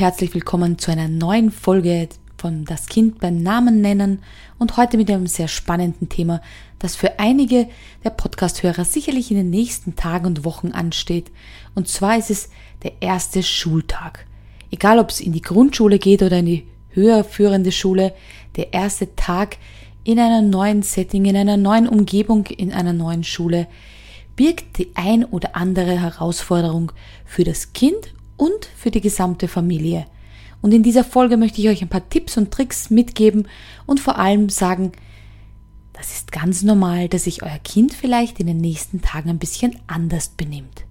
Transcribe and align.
herzlich 0.00 0.32
willkommen 0.32 0.78
zu 0.78 0.90
einer 0.90 1.08
neuen 1.08 1.50
Folge 1.50 2.08
von 2.38 2.64
Das 2.64 2.86
Kind 2.86 3.20
beim 3.20 3.42
Namen 3.42 3.82
nennen 3.82 4.22
und 4.58 4.78
heute 4.78 4.96
mit 4.96 5.10
einem 5.10 5.26
sehr 5.26 5.46
spannenden 5.46 6.08
Thema, 6.08 6.40
das 6.78 6.96
für 6.96 7.18
einige 7.18 7.68
der 8.02 8.08
Podcast-Hörer 8.08 8.86
sicherlich 8.86 9.30
in 9.30 9.36
den 9.36 9.50
nächsten 9.50 9.96
Tagen 9.96 10.24
und 10.24 10.46
Wochen 10.46 10.68
ansteht. 10.68 11.30
Und 11.74 11.86
zwar 11.86 12.16
ist 12.16 12.30
es 12.30 12.48
der 12.82 13.02
erste 13.02 13.42
Schultag. 13.42 14.24
Egal 14.70 14.98
ob 15.00 15.10
es 15.10 15.20
in 15.20 15.34
die 15.34 15.42
Grundschule 15.42 15.98
geht 15.98 16.22
oder 16.22 16.38
in 16.38 16.46
die 16.46 16.66
höher 16.88 17.22
führende 17.22 17.70
Schule, 17.70 18.14
der 18.56 18.72
erste 18.72 19.14
Tag 19.16 19.58
in 20.02 20.18
einer 20.18 20.40
neuen 20.40 20.82
Setting, 20.82 21.26
in 21.26 21.36
einer 21.36 21.58
neuen 21.58 21.86
Umgebung, 21.86 22.46
in 22.46 22.72
einer 22.72 22.94
neuen 22.94 23.22
Schule 23.22 23.66
birgt 24.34 24.78
die 24.78 24.92
ein 24.94 25.26
oder 25.26 25.56
andere 25.56 26.00
Herausforderung 26.00 26.90
für 27.26 27.44
das 27.44 27.74
Kind 27.74 28.14
und 28.40 28.70
für 28.74 28.90
die 28.90 29.02
gesamte 29.02 29.48
Familie. 29.48 30.06
Und 30.62 30.72
in 30.72 30.82
dieser 30.82 31.04
Folge 31.04 31.36
möchte 31.36 31.60
ich 31.60 31.68
euch 31.68 31.82
ein 31.82 31.88
paar 31.88 32.08
Tipps 32.08 32.38
und 32.38 32.50
Tricks 32.50 32.88
mitgeben 32.88 33.48
und 33.86 34.00
vor 34.00 34.18
allem 34.18 34.48
sagen, 34.48 34.92
das 35.92 36.12
ist 36.12 36.32
ganz 36.32 36.62
normal, 36.62 37.08
dass 37.08 37.24
sich 37.24 37.42
euer 37.42 37.58
Kind 37.62 37.92
vielleicht 37.92 38.40
in 38.40 38.46
den 38.46 38.56
nächsten 38.56 39.02
Tagen 39.02 39.28
ein 39.28 39.38
bisschen 39.38 39.76
anders 39.86 40.28
benimmt. 40.28 40.84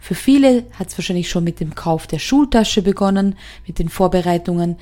Für 0.00 0.16
viele 0.16 0.64
hat 0.72 0.88
es 0.88 0.98
wahrscheinlich 0.98 1.30
schon 1.30 1.44
mit 1.44 1.60
dem 1.60 1.76
Kauf 1.76 2.08
der 2.08 2.18
Schultasche 2.18 2.82
begonnen, 2.82 3.36
mit 3.68 3.78
den 3.78 3.88
Vorbereitungen, 3.88 4.76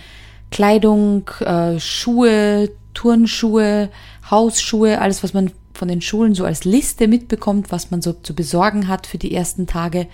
Kleidung, 0.51 1.29
äh, 1.41 1.79
Schuhe, 1.79 2.70
Turnschuhe, 2.95 3.91
Hausschuhe, 4.31 4.98
alles, 5.01 5.23
was 5.23 5.34
man 5.34 5.51
von 5.75 5.89
den 5.89 6.01
Schulen 6.01 6.34
so 6.34 6.47
als 6.47 6.64
Liste 6.64 7.06
mitbekommt, 7.06 7.70
was 7.70 7.91
man 7.91 8.01
so 8.01 8.14
zu 8.14 8.34
besorgen 8.34 8.89
hat 8.89 9.06
für 9.06 9.19
die 9.19 9.34
ersten 9.34 9.67
Tage 9.67 10.06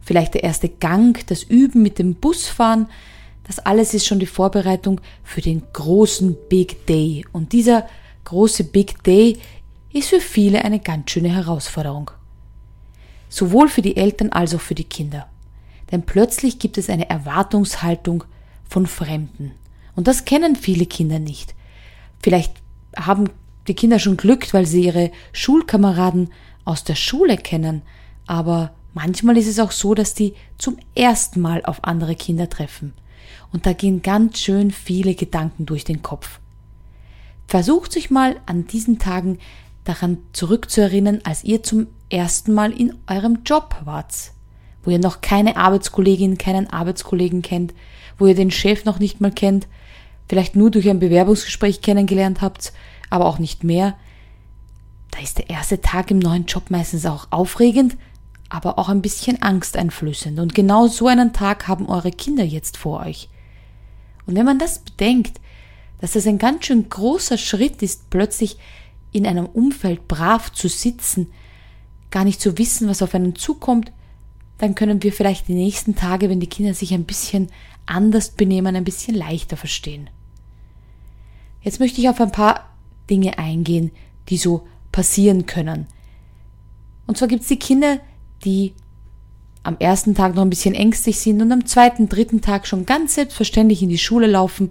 vielleicht 0.00 0.34
der 0.34 0.44
erste 0.44 0.68
Gang, 0.68 1.24
das 1.26 1.42
Üben 1.42 1.82
mit 1.82 1.98
dem 1.98 2.14
Busfahren, 2.14 2.88
das 3.44 3.58
alles 3.58 3.94
ist 3.94 4.06
schon 4.06 4.20
die 4.20 4.26
Vorbereitung 4.26 5.00
für 5.24 5.40
den 5.40 5.62
großen 5.72 6.36
Big 6.48 6.86
Day. 6.86 7.24
Und 7.32 7.52
dieser 7.52 7.88
große 8.24 8.64
Big 8.64 9.02
Day 9.02 9.38
ist 9.92 10.10
für 10.10 10.20
viele 10.20 10.64
eine 10.64 10.78
ganz 10.78 11.10
schöne 11.10 11.34
Herausforderung. 11.34 12.12
Sowohl 13.28 13.68
für 13.68 13.82
die 13.82 13.96
Eltern 13.96 14.30
als 14.30 14.54
auch 14.54 14.60
für 14.60 14.76
die 14.76 14.84
Kinder. 14.84 15.28
Denn 15.90 16.02
plötzlich 16.02 16.58
gibt 16.60 16.78
es 16.78 16.88
eine 16.88 17.10
Erwartungshaltung 17.10 18.24
von 18.68 18.86
Fremden. 18.86 19.52
Und 19.96 20.06
das 20.06 20.24
kennen 20.24 20.54
viele 20.54 20.86
Kinder 20.86 21.18
nicht. 21.18 21.54
Vielleicht 22.22 22.54
haben 22.96 23.30
die 23.66 23.74
Kinder 23.74 23.98
schon 23.98 24.16
Glück, 24.16 24.52
weil 24.54 24.66
sie 24.66 24.84
ihre 24.84 25.10
Schulkameraden 25.32 26.30
aus 26.64 26.84
der 26.84 26.94
Schule 26.94 27.36
kennen, 27.36 27.82
aber 28.26 28.72
Manchmal 28.92 29.36
ist 29.36 29.46
es 29.46 29.58
auch 29.58 29.70
so, 29.70 29.94
dass 29.94 30.14
die 30.14 30.34
zum 30.58 30.76
ersten 30.94 31.40
Mal 31.40 31.64
auf 31.64 31.84
andere 31.84 32.16
Kinder 32.16 32.48
treffen. 32.48 32.92
Und 33.52 33.66
da 33.66 33.72
gehen 33.72 34.02
ganz 34.02 34.38
schön 34.40 34.70
viele 34.70 35.14
Gedanken 35.14 35.66
durch 35.66 35.84
den 35.84 36.02
Kopf. 36.02 36.40
Versucht 37.46 37.92
sich 37.92 38.10
mal 38.10 38.36
an 38.46 38.66
diesen 38.66 38.98
Tagen 38.98 39.38
daran 39.84 40.18
zurückzuerinnern, 40.32 41.20
als 41.24 41.44
ihr 41.44 41.62
zum 41.62 41.88
ersten 42.10 42.52
Mal 42.52 42.72
in 42.72 42.94
eurem 43.06 43.40
Job 43.44 43.76
wart, 43.84 44.32
wo 44.82 44.90
ihr 44.90 44.98
noch 44.98 45.20
keine 45.20 45.56
Arbeitskollegin, 45.56 46.38
keinen 46.38 46.68
Arbeitskollegen 46.68 47.42
kennt, 47.42 47.74
wo 48.18 48.26
ihr 48.26 48.34
den 48.34 48.50
Chef 48.50 48.84
noch 48.84 48.98
nicht 48.98 49.20
mal 49.20 49.32
kennt, 49.32 49.66
vielleicht 50.28 50.54
nur 50.54 50.70
durch 50.70 50.88
ein 50.88 51.00
Bewerbungsgespräch 51.00 51.80
kennengelernt 51.80 52.40
habt, 52.40 52.72
aber 53.08 53.26
auch 53.26 53.38
nicht 53.38 53.64
mehr. 53.64 53.96
Da 55.10 55.20
ist 55.20 55.38
der 55.38 55.50
erste 55.50 55.80
Tag 55.80 56.10
im 56.10 56.20
neuen 56.20 56.46
Job 56.46 56.70
meistens 56.70 57.04
auch 57.04 57.28
aufregend, 57.30 57.96
aber 58.50 58.78
auch 58.78 58.88
ein 58.88 59.00
bisschen 59.00 59.40
angsteinflößend. 59.40 60.38
Und 60.38 60.54
genau 60.54 60.88
so 60.88 61.06
einen 61.06 61.32
Tag 61.32 61.68
haben 61.68 61.88
eure 61.88 62.10
Kinder 62.10 62.44
jetzt 62.44 62.76
vor 62.76 63.00
euch. 63.00 63.30
Und 64.26 64.34
wenn 64.34 64.44
man 64.44 64.58
das 64.58 64.80
bedenkt, 64.80 65.40
dass 66.00 66.12
das 66.12 66.26
ein 66.26 66.38
ganz 66.38 66.66
schön 66.66 66.88
großer 66.88 67.38
Schritt 67.38 67.82
ist, 67.82 68.10
plötzlich 68.10 68.58
in 69.12 69.26
einem 69.26 69.46
Umfeld 69.46 70.08
brav 70.08 70.52
zu 70.52 70.68
sitzen, 70.68 71.32
gar 72.10 72.24
nicht 72.24 72.40
zu 72.40 72.58
wissen, 72.58 72.88
was 72.88 73.02
auf 73.02 73.14
einen 73.14 73.36
zukommt, 73.36 73.92
dann 74.58 74.74
können 74.74 75.02
wir 75.02 75.12
vielleicht 75.12 75.48
die 75.48 75.54
nächsten 75.54 75.94
Tage, 75.94 76.28
wenn 76.28 76.40
die 76.40 76.48
Kinder 76.48 76.74
sich 76.74 76.92
ein 76.92 77.04
bisschen 77.04 77.48
anders 77.86 78.30
benehmen, 78.30 78.76
ein 78.76 78.84
bisschen 78.84 79.14
leichter 79.14 79.56
verstehen. 79.56 80.10
Jetzt 81.62 81.80
möchte 81.80 82.00
ich 82.00 82.08
auf 82.08 82.20
ein 82.20 82.32
paar 82.32 82.68
Dinge 83.08 83.38
eingehen, 83.38 83.92
die 84.28 84.38
so 84.38 84.66
passieren 84.92 85.46
können. 85.46 85.86
Und 87.06 87.16
zwar 87.16 87.28
gibt 87.28 87.42
es 87.42 87.48
die 87.48 87.58
Kinder, 87.58 88.00
die 88.44 88.74
am 89.62 89.76
ersten 89.78 90.14
Tag 90.14 90.34
noch 90.34 90.42
ein 90.42 90.50
bisschen 90.50 90.74
ängstlich 90.74 91.18
sind 91.20 91.42
und 91.42 91.52
am 91.52 91.66
zweiten, 91.66 92.08
dritten 92.08 92.40
Tag 92.40 92.66
schon 92.66 92.86
ganz 92.86 93.14
selbstverständlich 93.14 93.82
in 93.82 93.88
die 93.88 93.98
Schule 93.98 94.26
laufen, 94.26 94.70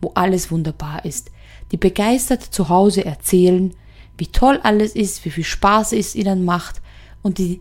wo 0.00 0.12
alles 0.14 0.50
wunderbar 0.50 1.04
ist, 1.04 1.30
die 1.72 1.76
begeistert 1.76 2.42
zu 2.42 2.68
Hause 2.68 3.04
erzählen, 3.04 3.74
wie 4.16 4.26
toll 4.26 4.58
alles 4.62 4.94
ist, 4.96 5.24
wie 5.24 5.30
viel 5.30 5.44
Spaß 5.44 5.92
es 5.92 6.14
ihnen 6.14 6.44
macht 6.44 6.80
und 7.22 7.38
die 7.38 7.60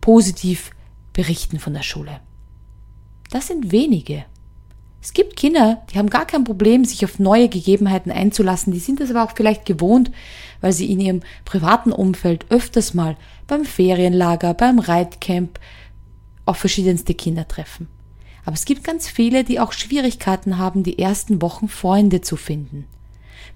positiv 0.00 0.70
berichten 1.12 1.58
von 1.58 1.74
der 1.74 1.82
Schule. 1.82 2.20
Das 3.30 3.48
sind 3.48 3.72
wenige. 3.72 4.24
Es 5.06 5.12
gibt 5.12 5.36
Kinder, 5.36 5.82
die 5.88 5.98
haben 5.98 6.10
gar 6.10 6.26
kein 6.26 6.42
Problem, 6.42 6.84
sich 6.84 7.04
auf 7.04 7.20
neue 7.20 7.48
Gegebenheiten 7.48 8.10
einzulassen, 8.10 8.72
die 8.72 8.80
sind 8.80 8.98
das 8.98 9.10
aber 9.10 9.22
auch 9.22 9.36
vielleicht 9.36 9.64
gewohnt, 9.64 10.10
weil 10.60 10.72
sie 10.72 10.90
in 10.90 10.98
ihrem 10.98 11.20
privaten 11.44 11.92
Umfeld 11.92 12.46
öfters 12.50 12.92
mal 12.92 13.16
beim 13.46 13.64
Ferienlager, 13.64 14.52
beim 14.52 14.80
Reitcamp 14.80 15.60
auf 16.44 16.56
verschiedenste 16.56 17.14
Kinder 17.14 17.46
treffen. 17.46 17.86
Aber 18.44 18.54
es 18.54 18.64
gibt 18.64 18.82
ganz 18.82 19.08
viele, 19.08 19.44
die 19.44 19.60
auch 19.60 19.70
Schwierigkeiten 19.70 20.58
haben, 20.58 20.82
die 20.82 20.98
ersten 20.98 21.40
Wochen 21.40 21.68
Freunde 21.68 22.20
zu 22.20 22.34
finden. 22.34 22.86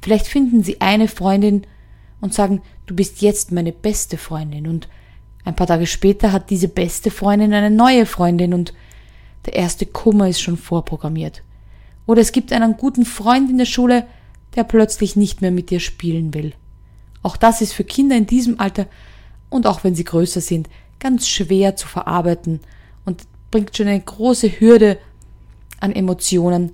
Vielleicht 0.00 0.28
finden 0.28 0.62
sie 0.62 0.80
eine 0.80 1.08
Freundin 1.08 1.66
und 2.20 2.32
sagen, 2.32 2.62
du 2.86 2.94
bist 2.94 3.22
jetzt 3.22 3.50
meine 3.50 3.72
beste 3.72 4.18
Freundin 4.18 4.68
und 4.68 4.88
ein 5.44 5.56
paar 5.56 5.66
Tage 5.66 5.88
später 5.88 6.30
hat 6.30 6.48
diese 6.50 6.68
beste 6.68 7.10
Freundin 7.10 7.52
eine 7.52 7.72
neue 7.72 8.06
Freundin 8.06 8.54
und 8.54 8.72
der 9.46 9.54
erste 9.54 9.86
Kummer 9.86 10.28
ist 10.28 10.40
schon 10.40 10.56
vorprogrammiert. 10.56 11.42
Oder 12.06 12.20
es 12.20 12.32
gibt 12.32 12.52
einen 12.52 12.76
guten 12.76 13.04
Freund 13.04 13.50
in 13.50 13.58
der 13.58 13.66
Schule, 13.66 14.06
der 14.56 14.64
plötzlich 14.64 15.16
nicht 15.16 15.40
mehr 15.40 15.50
mit 15.50 15.70
dir 15.70 15.80
spielen 15.80 16.34
will. 16.34 16.54
Auch 17.22 17.36
das 17.36 17.60
ist 17.60 17.72
für 17.72 17.84
Kinder 17.84 18.16
in 18.16 18.26
diesem 18.26 18.58
Alter 18.58 18.86
und 19.48 19.66
auch 19.66 19.84
wenn 19.84 19.94
sie 19.94 20.04
größer 20.04 20.40
sind, 20.40 20.68
ganz 20.98 21.28
schwer 21.28 21.76
zu 21.76 21.86
verarbeiten 21.86 22.60
und 23.04 23.24
bringt 23.50 23.76
schon 23.76 23.88
eine 23.88 24.00
große 24.00 24.60
Hürde 24.60 24.98
an 25.80 25.92
Emotionen, 25.92 26.72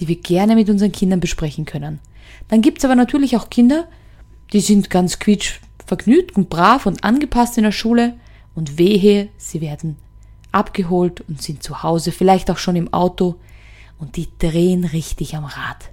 die 0.00 0.08
wir 0.08 0.16
gerne 0.16 0.54
mit 0.54 0.68
unseren 0.70 0.92
Kindern 0.92 1.20
besprechen 1.20 1.64
können. 1.64 2.00
Dann 2.48 2.62
gibt's 2.62 2.84
aber 2.84 2.94
natürlich 2.94 3.36
auch 3.36 3.50
Kinder, 3.50 3.88
die 4.52 4.60
sind 4.60 4.90
ganz 4.90 5.18
quietsch 5.18 5.60
vergnügt 5.86 6.36
und 6.36 6.50
brav 6.50 6.86
und 6.86 7.04
angepasst 7.04 7.58
in 7.58 7.64
der 7.64 7.72
Schule 7.72 8.14
und 8.54 8.78
wehe, 8.78 9.28
sie 9.36 9.60
werden 9.60 9.96
abgeholt 10.54 11.22
und 11.28 11.42
sind 11.42 11.62
zu 11.62 11.82
Hause, 11.82 12.12
vielleicht 12.12 12.50
auch 12.50 12.58
schon 12.58 12.76
im 12.76 12.92
Auto 12.92 13.36
und 13.98 14.16
die 14.16 14.28
drehen 14.38 14.84
richtig 14.84 15.34
am 15.36 15.44
Rad. 15.44 15.90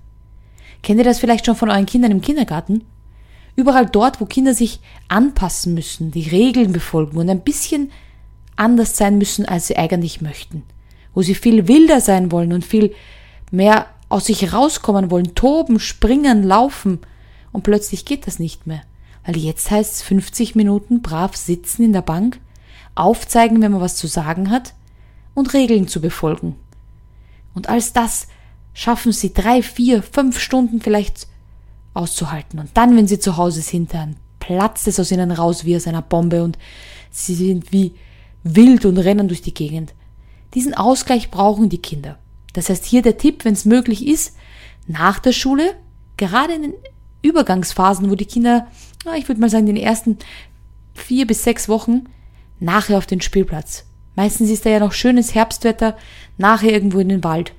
Kennt 0.84 1.00
ihr 1.00 1.04
das 1.04 1.20
vielleicht 1.20 1.46
schon 1.46 1.56
von 1.56 1.70
euren 1.70 1.86
Kindern 1.86 2.12
im 2.12 2.22
Kindergarten? 2.22 2.84
Überall 3.56 3.86
dort, 3.86 4.22
wo 4.22 4.26
Kinder 4.26 4.54
sich 4.54 4.80
anpassen 5.08 5.74
müssen, 5.74 6.12
die 6.12 6.28
Regeln 6.30 6.72
befolgen 6.72 7.18
und 7.18 7.30
ein 7.30 7.42
bisschen 7.42 7.92
anders 8.56 8.98
sein 8.98 9.18
müssen, 9.18 9.46
als 9.46 9.68
sie 9.68 9.78
eigentlich 9.78 10.22
möchten. 10.22 10.64
Wo 11.14 11.22
sie 11.22 11.36
viel 11.36 11.68
wilder 11.68 12.00
sein 12.00 12.32
wollen 12.32 12.54
und 12.54 12.66
viel 12.66 12.94
mehr 13.52 13.88
aus 14.10 14.26
sich 14.26 14.54
rauskommen 14.54 15.12
wollen, 15.12 15.36
toben, 15.36 15.80
springen, 15.80 16.44
laufen. 16.44 17.00
Und 17.52 17.64
plötzlich 17.64 18.06
geht 18.06 18.28
das 18.28 18.40
nicht 18.40 18.68
mehr. 18.68 18.82
Weil 19.26 19.38
jetzt 19.38 19.70
heißt 19.70 19.96
es 19.96 20.02
50 20.02 20.56
Minuten 20.56 21.02
brav 21.02 21.36
sitzen 21.36 21.84
in 21.84 21.94
der 21.94 22.02
Bank, 22.02 22.40
aufzeigen, 22.96 23.62
wenn 23.62 23.72
man 23.72 23.82
was 23.82 23.96
zu 23.96 24.08
sagen 24.08 24.50
hat 24.50 24.74
und 25.34 25.54
Regeln 25.54 25.88
zu 25.88 26.02
befolgen. 26.02 26.56
Und 27.54 27.70
als 27.70 27.94
das 27.94 28.28
schaffen 28.74 29.12
sie 29.12 29.34
drei, 29.34 29.62
vier, 29.62 30.04
fünf 30.04 30.40
Stunden 30.40 30.82
vielleicht 30.82 31.28
auszuhalten. 31.94 32.60
Und 32.60 32.70
dann, 32.76 32.96
wenn 32.96 33.08
sie 33.08 33.20
zu 33.20 33.38
Hause 33.38 33.62
sind, 33.62 33.94
dann 33.94 34.16
platzt 34.40 34.88
es 34.88 35.00
aus 35.00 35.12
ihnen 35.12 35.32
raus 35.32 35.66
wie 35.66 35.76
aus 35.76 35.88
einer 35.88 36.02
Bombe 36.02 36.44
und 36.44 36.58
sie 37.10 37.36
sind 37.36 37.72
wie 37.72 37.94
wild 38.44 38.86
und 38.86 38.98
rennen 38.98 39.28
durch 39.28 39.42
die 39.42 39.54
Gegend. 39.54 39.94
Diesen 40.54 40.74
Ausgleich 40.74 41.32
brauchen 41.32 41.70
die 41.70 41.82
Kinder. 41.82 42.18
Das 42.54 42.70
heißt 42.70 42.86
hier 42.86 43.02
der 43.02 43.18
Tipp, 43.18 43.46
wenn 43.46 43.54
es 43.54 43.66
möglich 43.66 44.08
ist, 44.08 44.36
nach 44.88 45.20
der 45.20 45.32
Schule, 45.32 45.76
gerade 46.18 46.54
in 46.54 46.62
den 46.64 46.74
Übergangsphasen, 47.22 48.10
wo 48.10 48.16
die 48.16 48.26
Kinder, 48.26 48.68
ich 49.18 49.28
würde 49.28 49.40
mal 49.40 49.50
sagen, 49.50 49.68
in 49.68 49.76
den 49.76 49.84
ersten 49.84 50.18
vier 50.94 51.28
bis 51.28 51.44
sechs 51.44 51.70
Wochen, 51.70 52.06
nachher 52.62 52.98
auf 52.98 53.06
den 53.06 53.20
Spielplatz. 53.20 53.86
Meistens 54.16 54.50
ist 54.50 54.66
da 54.66 54.70
ja 54.70 54.80
noch 54.80 54.94
schönes 54.94 55.36
Herbstwetter, 55.36 55.98
nachher 56.38 56.72
irgendwo 56.72 57.00
in 57.00 57.10
den 57.10 57.24
Wald 57.24 57.54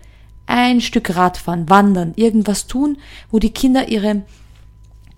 ein 0.47 0.81
Stück 0.81 1.15
Radfahren, 1.15 1.69
wandern, 1.69 2.13
irgendwas 2.17 2.67
tun, 2.67 2.99
wo 3.31 3.39
die 3.39 3.53
Kinder 3.53 3.89
ihre 3.89 4.23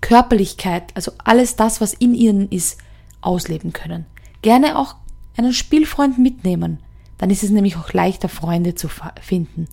Körperlichkeit, 0.01 0.95
also 0.95 1.11
alles 1.23 1.55
das, 1.55 1.81
was 1.81 1.93
in 1.93 2.13
ihnen 2.13 2.49
ist, 2.49 2.79
ausleben 3.21 3.73
können. 3.73 4.05
Gerne 4.41 4.77
auch 4.77 4.95
einen 5.35 5.53
Spielfreund 5.53 6.19
mitnehmen. 6.19 6.79
Dann 7.17 7.29
ist 7.29 7.43
es 7.43 7.49
nämlich 7.49 7.75
auch 7.75 7.91
leichter, 7.91 8.29
Freunde 8.29 8.75
zu 8.75 8.87
finden. 9.21 9.67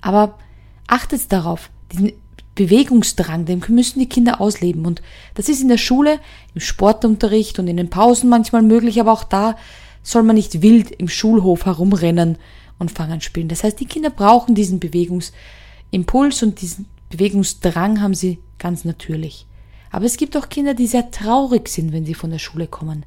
Aber 0.00 0.38
achtet 0.86 1.32
darauf, 1.32 1.70
diesen 1.92 2.12
Bewegungsdrang, 2.58 3.44
den 3.44 3.62
müssen 3.68 4.00
die 4.00 4.08
Kinder 4.08 4.40
ausleben. 4.40 4.84
Und 4.84 5.00
das 5.34 5.48
ist 5.48 5.62
in 5.62 5.68
der 5.68 5.78
Schule, 5.78 6.18
im 6.54 6.60
Sportunterricht 6.60 7.60
und 7.60 7.68
in 7.68 7.76
den 7.76 7.88
Pausen 7.88 8.28
manchmal 8.28 8.62
möglich, 8.62 9.00
aber 9.00 9.12
auch 9.12 9.22
da 9.22 9.56
soll 10.02 10.24
man 10.24 10.34
nicht 10.34 10.60
wild 10.60 10.90
im 10.90 11.08
Schulhof 11.08 11.66
herumrennen 11.66 12.36
und 12.80 12.90
Fangen 12.90 13.20
spielen. 13.20 13.48
Das 13.48 13.62
heißt, 13.62 13.78
die 13.78 13.86
Kinder 13.86 14.10
brauchen 14.10 14.56
diesen 14.56 14.80
Bewegungsimpuls 14.80 16.42
und 16.42 16.60
diesen 16.60 16.86
Bewegungsdrang 17.10 18.00
haben 18.00 18.14
sie 18.14 18.38
ganz 18.58 18.84
natürlich. 18.84 19.46
Aber 19.92 20.04
es 20.04 20.16
gibt 20.16 20.36
auch 20.36 20.48
Kinder, 20.48 20.74
die 20.74 20.88
sehr 20.88 21.12
traurig 21.12 21.68
sind, 21.68 21.92
wenn 21.92 22.04
sie 22.04 22.14
von 22.14 22.30
der 22.30 22.40
Schule 22.40 22.66
kommen, 22.66 23.06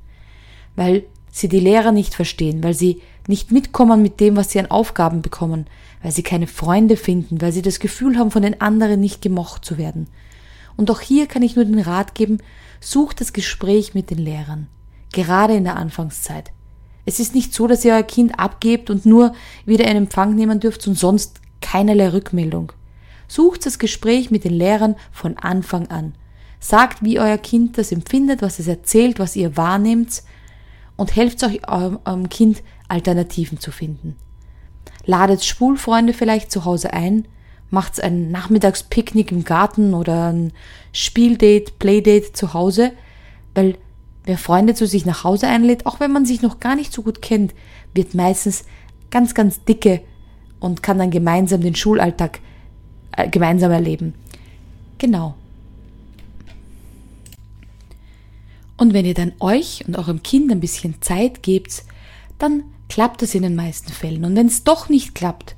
weil 0.77 1.03
sie 1.29 1.49
die 1.49 1.59
Lehrer 1.59 1.91
nicht 1.91 2.15
verstehen, 2.15 2.63
weil 2.63 2.73
sie 2.73 3.01
nicht 3.27 3.51
mitkommen 3.51 4.01
mit 4.01 4.19
dem, 4.19 4.35
was 4.35 4.51
sie 4.51 4.59
an 4.59 4.71
Aufgaben 4.71 5.21
bekommen, 5.21 5.67
weil 6.01 6.11
sie 6.11 6.23
keine 6.23 6.47
Freunde 6.47 6.97
finden, 6.97 7.41
weil 7.41 7.51
sie 7.51 7.61
das 7.61 7.79
Gefühl 7.79 8.17
haben, 8.17 8.31
von 8.31 8.41
den 8.41 8.61
anderen 8.61 8.99
nicht 8.99 9.21
gemocht 9.21 9.63
zu 9.65 9.77
werden. 9.77 10.07
Und 10.77 10.89
auch 10.89 11.01
hier 11.01 11.27
kann 11.27 11.43
ich 11.43 11.55
nur 11.55 11.65
den 11.65 11.79
Rat 11.79 12.15
geben, 12.15 12.39
sucht 12.79 13.21
das 13.21 13.33
Gespräch 13.33 13.93
mit 13.93 14.09
den 14.09 14.17
Lehrern, 14.17 14.67
gerade 15.13 15.55
in 15.55 15.63
der 15.63 15.75
Anfangszeit. 15.75 16.51
Es 17.05 17.19
ist 17.19 17.35
nicht 17.35 17.53
so, 17.53 17.67
dass 17.67 17.85
ihr 17.85 17.93
euer 17.93 18.03
Kind 18.03 18.39
abgebt 18.39 18.89
und 18.89 19.05
nur 19.05 19.33
wieder 19.65 19.85
einen 19.85 20.05
Empfang 20.05 20.35
nehmen 20.35 20.59
dürft 20.59 20.87
und 20.87 20.97
sonst 20.97 21.41
keinerlei 21.61 22.09
Rückmeldung. 22.09 22.73
Sucht 23.27 23.65
das 23.65 23.79
Gespräch 23.79 24.29
mit 24.29 24.43
den 24.43 24.53
Lehrern 24.53 24.95
von 25.11 25.37
Anfang 25.37 25.87
an. 25.87 26.13
Sagt, 26.59 27.03
wie 27.03 27.19
euer 27.19 27.37
Kind 27.37 27.77
das 27.77 27.91
empfindet, 27.91 28.41
was 28.41 28.59
es 28.59 28.67
erzählt, 28.67 29.19
was 29.19 29.35
ihr 29.35 29.57
wahrnehmt 29.57 30.23
und 30.95 31.15
helft 31.15 31.43
euch 31.43 31.67
eurem 31.67 32.29
Kind 32.29 32.61
Alternativen 32.91 33.59
zu 33.59 33.71
finden. 33.71 34.15
Ladet 35.05 35.43
Schwulfreunde 35.43 36.13
vielleicht 36.13 36.51
zu 36.51 36.65
Hause 36.65 36.93
ein, 36.93 37.25
macht 37.69 38.01
ein 38.01 38.29
Nachmittagspicknick 38.31 39.31
im 39.31 39.43
Garten 39.43 39.93
oder 39.93 40.31
ein 40.31 40.51
Spieldate, 40.91 41.71
Playdate 41.79 42.33
zu 42.33 42.53
Hause, 42.53 42.91
weil 43.55 43.77
Wer 44.23 44.37
Freunde 44.37 44.75
zu 44.75 44.85
sich 44.85 45.05
nach 45.05 45.23
Hause 45.23 45.47
einlädt, 45.47 45.85
auch 45.85 45.99
wenn 45.99 46.11
man 46.11 46.25
sich 46.25 46.41
noch 46.41 46.59
gar 46.59 46.75
nicht 46.75 46.93
so 46.93 47.01
gut 47.01 47.21
kennt, 47.21 47.53
wird 47.93 48.13
meistens 48.13 48.65
ganz, 49.09 49.33
ganz 49.33 49.63
dicke 49.63 50.01
und 50.59 50.83
kann 50.83 50.99
dann 50.99 51.09
gemeinsam 51.09 51.61
den 51.61 51.75
Schulalltag 51.75 52.39
äh, 53.17 53.27
gemeinsam 53.27 53.71
erleben. 53.71 54.13
Genau. 54.99 55.35
Und 58.77 58.93
wenn 58.93 59.05
ihr 59.05 59.15
dann 59.15 59.33
euch 59.39 59.83
und 59.87 59.97
eurem 59.97 60.21
Kind 60.21 60.51
ein 60.51 60.59
bisschen 60.59 61.01
Zeit 61.01 61.41
gebt, 61.41 61.83
dann 62.37 62.63
klappt 62.91 63.23
es 63.23 63.35
in 63.35 63.43
den 63.43 63.55
meisten 63.55 63.93
Fällen. 63.93 64.25
Und 64.25 64.35
wenn 64.35 64.47
es 64.47 64.65
doch 64.65 64.89
nicht 64.89 65.15
klappt, 65.15 65.55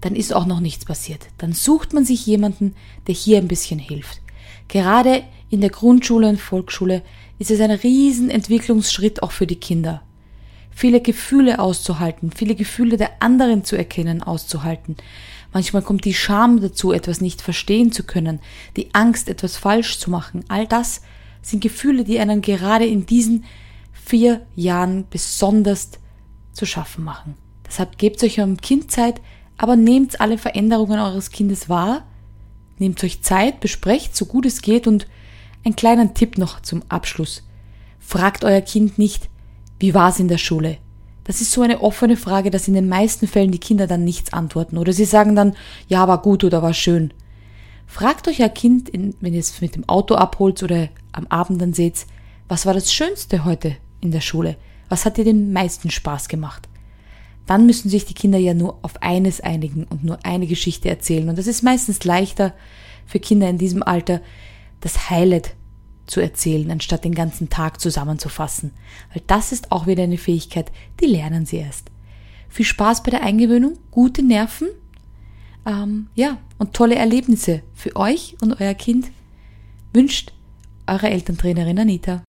dann 0.00 0.16
ist 0.16 0.32
auch 0.32 0.46
noch 0.46 0.60
nichts 0.60 0.86
passiert. 0.86 1.26
Dann 1.36 1.52
sucht 1.52 1.92
man 1.92 2.06
sich 2.06 2.24
jemanden, 2.24 2.74
der 3.06 3.14
hier 3.14 3.36
ein 3.36 3.46
bisschen 3.46 3.78
hilft. 3.78 4.22
Gerade 4.68 5.22
in 5.50 5.60
der 5.60 5.68
Grundschule 5.68 6.30
und 6.30 6.40
Volksschule 6.40 7.02
ist 7.38 7.50
es 7.50 7.60
ein 7.60 7.72
Riesenentwicklungsschritt 7.72 9.22
auch 9.22 9.32
für 9.32 9.46
die 9.46 9.60
Kinder. 9.60 10.00
Viele 10.70 11.02
Gefühle 11.02 11.58
auszuhalten, 11.58 12.32
viele 12.34 12.54
Gefühle 12.54 12.96
der 12.96 13.22
anderen 13.22 13.64
zu 13.64 13.76
erkennen, 13.76 14.22
auszuhalten. 14.22 14.96
Manchmal 15.52 15.82
kommt 15.82 16.06
die 16.06 16.14
Scham 16.14 16.62
dazu, 16.62 16.92
etwas 16.92 17.20
nicht 17.20 17.42
verstehen 17.42 17.92
zu 17.92 18.04
können, 18.04 18.40
die 18.78 18.94
Angst, 18.94 19.28
etwas 19.28 19.58
falsch 19.58 19.98
zu 19.98 20.10
machen. 20.10 20.42
All 20.48 20.66
das 20.66 21.02
sind 21.42 21.60
Gefühle, 21.60 22.04
die 22.04 22.18
einen 22.18 22.40
gerade 22.40 22.86
in 22.86 23.04
diesen 23.04 23.44
vier 23.92 24.46
Jahren 24.56 25.04
besonders 25.10 25.90
zu 26.52 26.66
schaffen 26.66 27.04
machen. 27.04 27.34
Deshalb 27.66 27.98
gebt 27.98 28.22
euch 28.22 28.38
eurem 28.38 28.58
Kind 28.58 28.90
Zeit, 28.90 29.20
aber 29.56 29.76
nehmt 29.76 30.20
alle 30.20 30.38
Veränderungen 30.38 30.98
eures 30.98 31.30
Kindes 31.30 31.68
wahr, 31.68 32.04
nehmt 32.78 33.02
euch 33.04 33.22
Zeit, 33.22 33.60
besprecht 33.60 34.16
so 34.16 34.26
gut 34.26 34.46
es 34.46 34.62
geht 34.62 34.86
und 34.86 35.06
ein 35.64 35.76
kleiner 35.76 36.12
Tipp 36.14 36.38
noch 36.38 36.60
zum 36.60 36.82
Abschluss. 36.88 37.42
Fragt 37.98 38.44
euer 38.44 38.60
Kind 38.60 38.98
nicht, 38.98 39.28
wie 39.78 39.94
war's 39.94 40.18
in 40.18 40.28
der 40.28 40.38
Schule? 40.38 40.78
Das 41.24 41.40
ist 41.40 41.52
so 41.52 41.62
eine 41.62 41.80
offene 41.80 42.16
Frage, 42.16 42.50
dass 42.50 42.66
in 42.66 42.74
den 42.74 42.88
meisten 42.88 43.28
Fällen 43.28 43.52
die 43.52 43.60
Kinder 43.60 43.86
dann 43.86 44.04
nichts 44.04 44.32
antworten 44.32 44.76
oder 44.76 44.92
sie 44.92 45.04
sagen 45.04 45.36
dann, 45.36 45.54
ja, 45.86 46.08
war 46.08 46.20
gut 46.20 46.42
oder 46.42 46.62
war 46.62 46.74
schön. 46.74 47.14
Fragt 47.86 48.26
euch 48.26 48.40
euer 48.40 48.48
Kind, 48.48 48.90
wenn 48.92 49.34
ihr 49.34 49.40
es 49.40 49.60
mit 49.60 49.76
dem 49.76 49.88
Auto 49.88 50.14
abholt 50.14 50.62
oder 50.62 50.88
am 51.12 51.26
Abend 51.28 51.60
dann 51.60 51.74
seht, 51.74 52.06
was 52.48 52.66
war 52.66 52.74
das 52.74 52.92
Schönste 52.92 53.44
heute 53.44 53.76
in 54.00 54.10
der 54.10 54.20
Schule? 54.20 54.56
Was 54.92 55.06
hat 55.06 55.16
dir 55.16 55.24
den 55.24 55.54
meisten 55.54 55.88
Spaß 55.88 56.28
gemacht? 56.28 56.68
Dann 57.46 57.64
müssen 57.64 57.88
sich 57.88 58.04
die 58.04 58.12
Kinder 58.12 58.36
ja 58.36 58.52
nur 58.52 58.78
auf 58.82 59.00
eines 59.00 59.40
einigen 59.40 59.84
und 59.84 60.04
nur 60.04 60.18
eine 60.22 60.46
Geschichte 60.46 60.90
erzählen. 60.90 61.30
Und 61.30 61.38
das 61.38 61.46
ist 61.46 61.62
meistens 61.62 62.04
leichter 62.04 62.52
für 63.06 63.18
Kinder 63.18 63.48
in 63.48 63.56
diesem 63.56 63.82
Alter, 63.82 64.20
das 64.82 65.08
Highlight 65.08 65.54
zu 66.04 66.20
erzählen, 66.20 66.70
anstatt 66.70 67.06
den 67.06 67.14
ganzen 67.14 67.48
Tag 67.48 67.80
zusammenzufassen. 67.80 68.72
Weil 69.14 69.22
das 69.26 69.50
ist 69.50 69.72
auch 69.72 69.86
wieder 69.86 70.02
eine 70.02 70.18
Fähigkeit, 70.18 70.70
die 71.00 71.06
lernen 71.06 71.46
sie 71.46 71.56
erst. 71.56 71.90
Viel 72.50 72.66
Spaß 72.66 73.02
bei 73.02 73.12
der 73.12 73.22
Eingewöhnung, 73.22 73.78
gute 73.90 74.22
Nerven, 74.22 74.68
ähm, 75.64 76.08
ja, 76.14 76.36
und 76.58 76.74
tolle 76.74 76.96
Erlebnisse 76.96 77.62
für 77.72 77.96
euch 77.96 78.36
und 78.42 78.60
euer 78.60 78.74
Kind 78.74 79.10
wünscht 79.94 80.34
eure 80.86 81.08
Elterntrainerin 81.08 81.78
Anita. 81.78 82.22